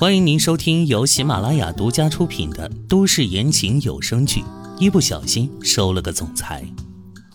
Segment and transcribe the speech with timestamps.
[0.00, 4.42] 欢迎您收听由喜马拉雅独家出品的都市言情有声剧
[4.78, 6.64] 《一不小心收了个总裁》，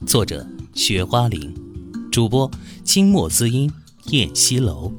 [0.08, 1.54] 作者：雪花玲，
[2.10, 2.50] 主播：
[2.86, 3.70] 清墨滋音、
[4.12, 4.90] 燕西楼。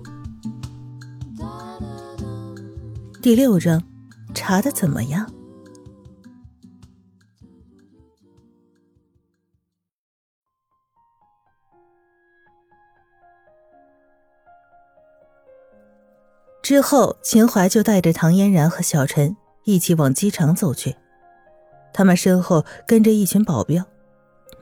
[3.23, 3.83] 第六章，
[4.35, 5.27] 查的怎么样？
[16.65, 20.97] 之后，秦淮就带着唐嫣然和小陈一起往机场走去。
[21.93, 23.85] 他们身后跟着一群保镖，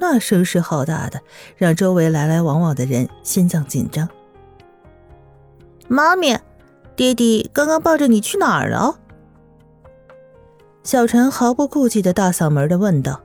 [0.00, 1.20] 那声势浩大的，
[1.56, 4.08] 让周围来来往往的人心脏紧张。
[5.86, 6.36] 妈咪，
[6.96, 8.98] 爹地刚刚抱着你去哪儿了？
[10.82, 13.20] 小陈毫不顾忌的大嗓门的问道，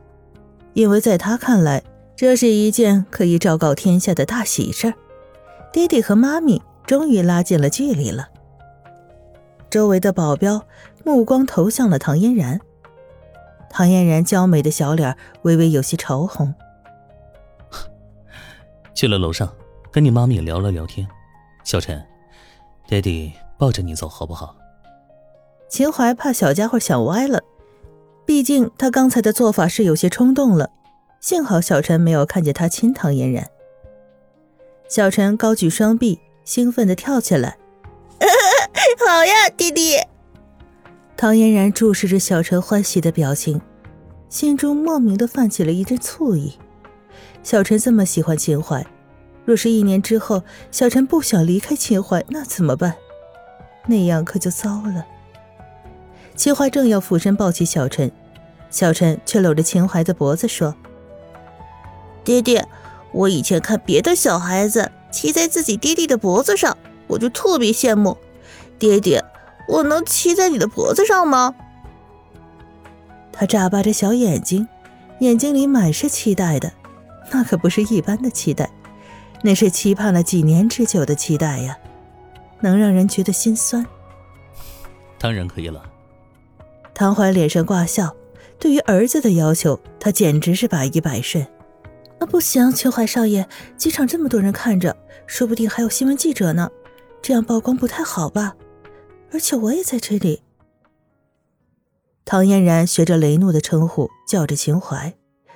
[0.73, 1.81] 因为在他看来，
[2.15, 4.93] 这是一件可以昭告天下的大喜事儿，
[5.73, 8.29] 爹地和妈咪终于拉近了距离了。
[9.69, 10.65] 周围的保镖
[11.03, 12.59] 目光投向了唐嫣然，
[13.69, 16.53] 唐嫣然娇美的小脸微微有些潮红。
[18.95, 19.53] 去了楼上，
[19.91, 21.07] 跟你妈咪聊了聊天。
[21.63, 22.03] 小陈，
[22.87, 24.55] 爹地抱着你走好不好？
[25.69, 27.41] 秦淮怕小家伙想歪了，
[28.25, 30.69] 毕竟他刚才的做法是有些冲动了。
[31.19, 33.49] 幸好小陈没有看见他亲唐嫣然。
[34.87, 37.57] 小陈高举双臂，兴奋地跳起来。
[39.05, 39.97] 好呀，弟弟。
[41.15, 43.61] 唐嫣然注视着小陈欢喜的表情，
[44.29, 46.57] 心中莫名的泛起了一阵醋意。
[47.43, 48.85] 小陈这么喜欢秦淮，
[49.45, 52.95] 若是一年之后小陈不想离开秦淮，那怎么办？
[53.87, 55.05] 那样可就糟了。
[56.35, 58.11] 秦淮正要俯身抱起小陈，
[58.69, 60.75] 小陈却搂着秦淮的脖子说
[62.23, 62.67] ：“爹爹，
[63.11, 68.17] 我以前看别的小孩子骑在自己爹爹的脖子上，我就特别羡慕。”
[68.77, 69.23] 爹爹，
[69.67, 71.53] 我能骑在你的脖子上吗？
[73.31, 74.67] 他眨巴着小眼睛，
[75.19, 76.71] 眼睛里满是期待的，
[77.31, 78.69] 那可不是一般的期待，
[79.43, 81.77] 那是期盼了几年之久的期待呀，
[82.61, 83.85] 能让人觉得心酸。
[85.19, 85.83] 当然可以了。
[86.95, 88.15] 唐怀脸上挂笑，
[88.57, 91.45] 对于儿子的要求，他简直是百依百顺。
[92.19, 93.47] 啊，不行，秋怀少爷，
[93.77, 94.97] 机场这么多人看着，
[95.27, 96.71] 说不定还有新闻记者呢，
[97.21, 98.55] 这样曝光不太好吧？
[99.31, 100.41] 而且我也在这里。
[102.25, 105.15] 唐嫣然学着雷诺的称呼叫着秦淮，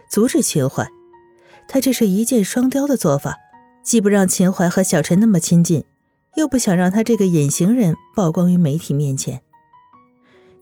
[0.10, 0.88] 阻止秦淮。
[1.68, 3.38] 他这是一箭双雕的做法，
[3.84, 5.84] 既不让秦淮和小陈那么亲近，
[6.36, 9.42] 又不想让他这个隐形人曝光于媒体面前。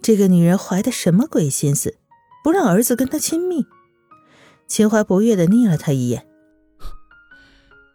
[0.01, 1.97] 这个女人怀的什么鬼心思，
[2.43, 3.65] 不让儿子跟她亲密？
[4.67, 6.27] 秦淮不悦的睨了他一眼：“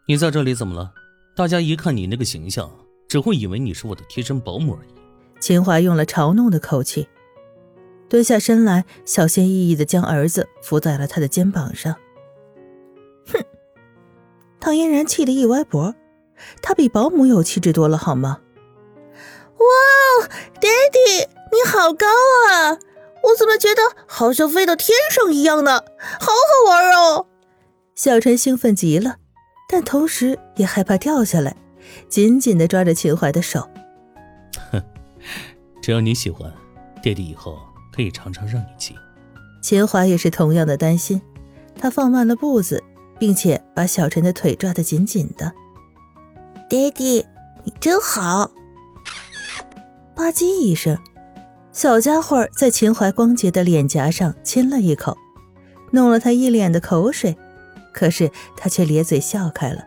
[0.06, 0.92] 你在这里怎么了？
[1.36, 2.70] 大家一看你那个形象，
[3.08, 4.90] 只会以为你是我的贴身保姆而已。”
[5.40, 7.08] 秦淮用了嘲弄的口气，
[8.08, 11.94] 蹲下身来，小心翼翼地将儿子扶在了他的肩膀上。
[13.32, 13.44] 哼！
[14.60, 15.94] 唐嫣然气得一歪脖，
[16.62, 18.40] 他比保姆有气质多了，好吗？
[19.56, 20.28] 哇，
[20.60, 22.06] 爹地，你好高
[22.50, 22.78] 啊！
[23.22, 25.82] 我怎么觉得好像飞到天上一样呢？
[25.98, 27.26] 好好玩哦！
[27.94, 29.16] 小陈兴奋极了，
[29.68, 31.56] 但同时也害怕掉下来，
[32.08, 33.68] 紧紧地抓着秦淮的手。
[35.84, 35.86] 哼！
[35.86, 36.50] 只要你喜欢，
[37.02, 37.58] 爹地以后
[37.92, 38.94] 可以常常让你骑。
[39.62, 41.20] 秦淮也是同样的担心，
[41.78, 42.82] 他放慢了步子，
[43.18, 45.52] 并且把小陈的腿抓得紧紧的。
[46.70, 47.26] 爹地，
[47.64, 48.50] 你真好！
[50.14, 50.96] 吧唧一声，
[51.70, 55.18] 小家伙在秦淮光洁的脸颊上亲了一口，
[55.90, 57.36] 弄了他一脸的口水，
[57.92, 59.84] 可是他却咧嘴笑开了。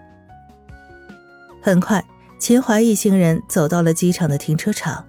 [1.60, 2.06] 很快，
[2.38, 5.04] 秦淮一行人走到了机场的停车场。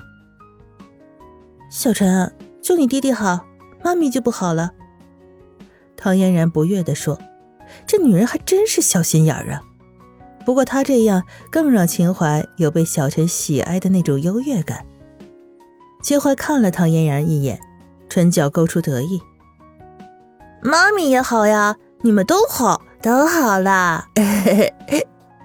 [1.71, 3.47] 小陈，就你弟弟好，
[3.85, 4.73] 妈咪就不好了。
[5.97, 7.19] 唐嫣然不悦地说
[7.87, 9.63] ：“这女人还真是小心眼儿啊。”
[10.47, 14.87] 不过她这样更让秦淮有被小陈喜爱的那种优越感。
[16.03, 17.61] 秦淮看了唐嫣然一眼，
[18.09, 19.21] 唇角勾出得意
[20.63, 24.09] ：“妈咪也好呀，你们都好，都好啦。”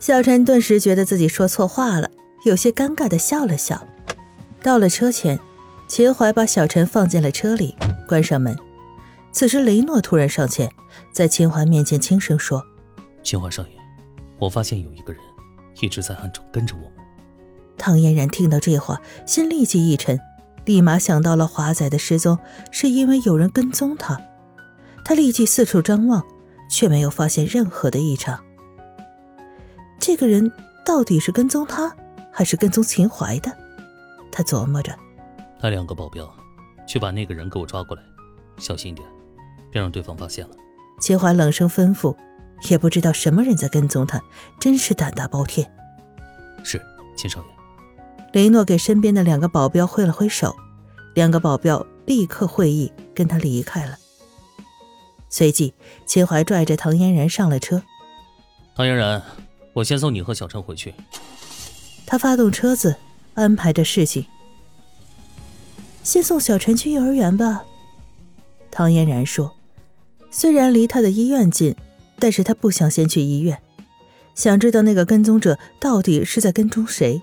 [0.00, 2.10] 小陈顿时觉得自己说错话了，
[2.44, 3.86] 有些尴尬的笑了笑。
[4.62, 5.38] 到了车前，
[5.86, 7.76] 秦淮把小陈放进了车里，
[8.08, 8.56] 关上门。
[9.30, 10.70] 此时，雷诺突然上前，
[11.12, 12.64] 在秦淮面前轻声说
[13.22, 13.68] ：“秦淮少爷，
[14.38, 15.22] 我发现有一个人
[15.80, 16.92] 一直在暗中跟着我们。”
[17.78, 20.18] 唐嫣然听到这话，心立即一沉，
[20.64, 22.36] 立马想到了华仔的失踪
[22.72, 24.20] 是因为有人跟踪他。
[25.04, 26.24] 他立即四处张望，
[26.68, 28.42] 却没有发现任何的异常。
[30.00, 30.50] 这个人
[30.84, 31.94] 到底是跟踪他，
[32.32, 33.52] 还是跟踪秦淮的？
[34.32, 34.92] 他琢磨着。
[35.66, 36.32] 带两个保镖，
[36.86, 38.02] 去把那个人给我抓过来，
[38.56, 39.04] 小心一点，
[39.68, 40.54] 别让对方发现了。
[41.00, 42.16] 秦淮冷声吩咐，
[42.70, 44.22] 也不知道什么人在跟踪他，
[44.60, 45.68] 真是胆大包天。
[46.62, 46.80] 是，
[47.16, 47.46] 秦少爷。
[48.32, 50.54] 雷诺给身边的两个保镖挥了挥手，
[51.14, 53.96] 两个保镖立刻会意，跟他离开了。
[55.28, 55.74] 随即，
[56.06, 57.82] 秦淮拽着唐嫣然上了车。
[58.76, 59.20] 唐嫣然，
[59.72, 60.94] 我先送你和小陈回去。
[62.06, 62.94] 他发动车子，
[63.34, 64.24] 安排着事情。
[66.06, 67.64] 先送小陈去幼儿园吧，
[68.70, 69.56] 唐嫣然说。
[70.30, 71.74] 虽然离他的医院近，
[72.20, 73.60] 但是他不想先去医院，
[74.36, 77.20] 想知道那个跟踪者到底是在跟踪谁，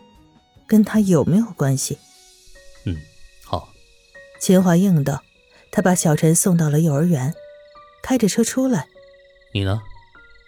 [0.68, 1.97] 跟他有没有关系。
[2.85, 2.97] 嗯，
[3.45, 3.69] 好。
[4.41, 5.24] 秦华应道。
[5.71, 7.33] 他把小陈送到了幼儿园，
[8.03, 8.88] 开着车出来。
[9.53, 9.81] 你呢？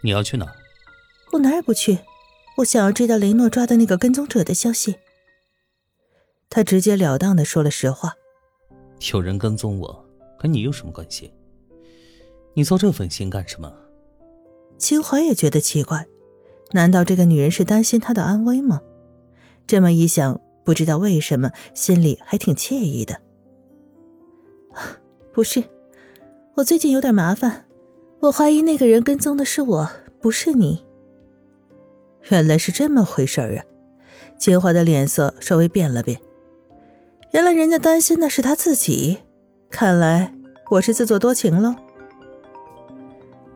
[0.03, 0.45] 你要去哪？
[1.31, 1.99] 我哪儿也不去，
[2.57, 4.97] 我想要知道雷诺抓的那个跟踪者的消息。
[6.49, 8.15] 他直截了当的说了实话。
[9.13, 10.05] 有人跟踪我，
[10.39, 11.31] 跟你有什么关系？
[12.53, 13.73] 你操这份心干什么？
[14.77, 16.05] 秦淮也觉得奇怪，
[16.71, 18.81] 难道这个女人是担心他的安危吗？
[19.67, 23.21] 这么一想，不知道为什么心里还挺惬意的。
[25.31, 25.63] 不是，
[26.55, 27.65] 我最近有点麻烦，
[28.19, 29.89] 我怀疑那个人跟踪的是我，
[30.19, 30.83] 不是你。
[32.29, 33.65] 原来是这么回事儿啊！
[34.39, 36.19] 秦淮的脸色稍微变了变。
[37.35, 39.17] 原来人家担心的是他自己，
[39.69, 40.33] 看来
[40.69, 41.75] 我是自作多情了。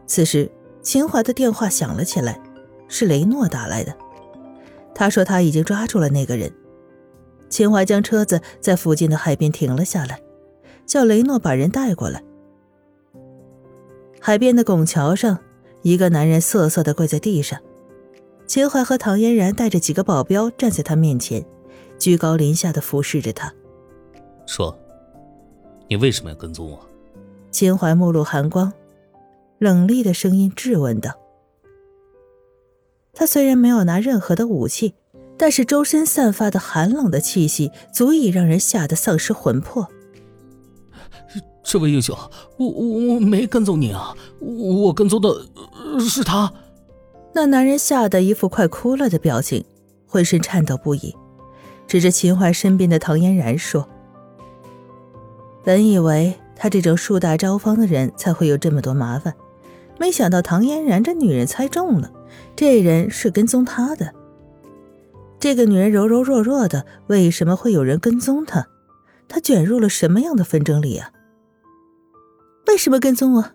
[0.05, 2.41] 此时，秦淮的电话响了起来，
[2.89, 3.95] 是雷诺打来的。
[4.93, 6.51] 他说他已经抓住了那个人。
[7.47, 10.19] 秦淮将车子在附近的海边停了下来，
[10.85, 12.21] 叫雷诺把人带过来。
[14.19, 15.39] 海边的拱桥上，
[15.83, 17.57] 一个男人瑟瑟的跪在地上。
[18.45, 21.45] 秦淮和唐嫣然带着几个保镖站在他面前，
[21.97, 23.53] 居高临下的俯视着他。
[24.49, 24.75] 说，
[25.87, 26.79] 你为什么要跟踪我？
[27.51, 28.73] 秦淮目露寒光，
[29.59, 31.11] 冷厉的声音质问道。
[33.13, 34.95] 他虽然没有拿任何的武器，
[35.37, 39.87] 但是周身散发的寒冷的气息，足以让人吓得丧失魂魄。
[41.61, 42.17] 这位英雄，
[42.57, 45.29] 我我我没跟踪你啊，我跟踪的
[45.99, 46.51] 是他。
[47.35, 49.63] 那男人吓得一副快哭了的表情，
[50.07, 51.15] 浑身颤抖不已，
[51.85, 53.87] 指着秦淮身边的唐嫣然说。
[55.69, 59.35] 本以为他这种树大招风的人才会有这么多麻烦，
[59.99, 62.11] 没想到唐嫣然这女人猜中了，
[62.55, 64.11] 这人是跟踪他的。
[65.39, 68.65] 这个女人柔柔弱弱的，为什么会有人跟踪她？
[69.27, 71.11] 她卷入了什么样的纷争里啊？
[72.65, 73.45] 为什么跟踪我？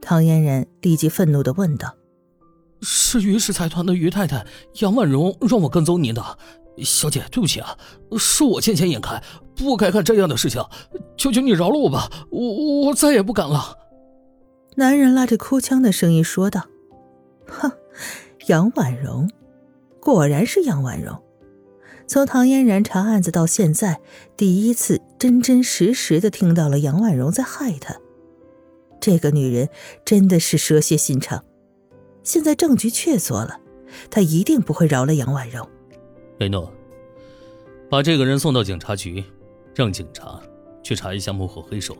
[0.00, 1.94] 唐嫣然立即愤怒的问道
[2.80, 4.46] ：“是于氏财团的于太太
[4.80, 6.38] 杨婉容让我跟踪您的。”
[6.84, 7.76] 小姐，对不起啊，
[8.18, 9.22] 是我见钱眼开，
[9.56, 10.62] 不该干这样的事情，
[11.16, 13.78] 求求你饶了我吧，我我再也不敢了。
[14.76, 16.66] 男人拉着哭腔的声音说道
[17.48, 17.72] ：“哼，
[18.48, 19.30] 杨婉容，
[20.00, 21.18] 果然是杨婉容。
[22.06, 24.00] 从唐嫣然查案子到现在，
[24.36, 27.96] 第一次真真实实的听到了杨婉容在害他。
[29.00, 29.68] 这个女人
[30.04, 31.42] 真的是蛇蝎心肠。
[32.22, 33.60] 现在证据确凿了，
[34.10, 35.66] 她一定不会饶了杨婉容。”
[36.38, 36.70] 雷诺，
[37.88, 39.24] 把这个人送到警察局，
[39.74, 40.40] 让警察
[40.82, 41.96] 去查一下幕后黑手。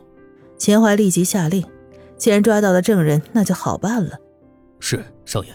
[0.57, 1.65] 秦淮立即下令，
[2.17, 4.17] 既然抓到了证人，那就好办了。
[4.79, 5.49] 是少爷。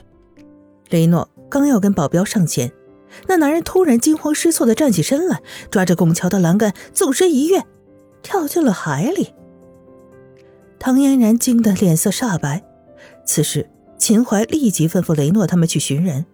[0.91, 2.73] 雷诺刚要跟保镖上前，
[3.29, 5.41] 那男人突然惊慌失措的站起身来，
[5.71, 7.63] 抓着拱桥的栏杆，纵身一跃，
[8.23, 9.33] 跳进了海里。
[10.79, 12.65] 唐嫣然惊得脸色煞白。
[13.25, 16.27] 此时，秦淮立即吩咐雷诺他们去寻人。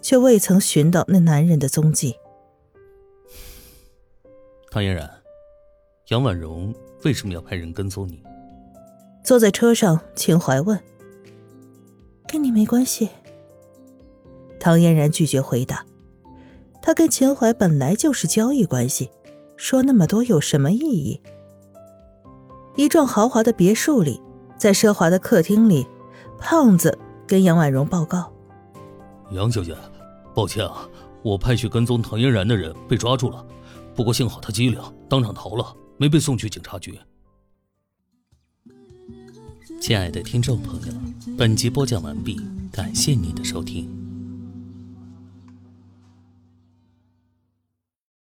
[0.00, 2.16] 却未曾寻到那男人的踪迹。
[4.70, 5.10] 唐嫣然，
[6.08, 8.22] 杨婉容为什么要派人跟踪你？
[9.24, 10.78] 坐在车上，秦淮问
[12.26, 13.08] ：“跟你没关系。”
[14.60, 15.84] 唐嫣然拒绝回答。
[16.82, 19.10] 他跟秦淮本来就是交易关系，
[19.56, 21.20] 说那么多有什么意义？
[22.76, 24.22] 一幢豪华的别墅里，
[24.56, 25.86] 在奢华的客厅里，
[26.38, 28.32] 胖子跟杨婉容报告
[29.32, 29.76] ：“杨小姐。”
[30.34, 30.88] 抱歉啊，
[31.22, 33.44] 我派去跟踪唐嫣然的人被抓住了，
[33.94, 36.98] 不过幸好他机灵，当场逃了，没被送去警察局。
[39.80, 40.92] 亲爱的听众朋友，
[41.36, 43.99] 本集播讲完毕，感谢您的收听。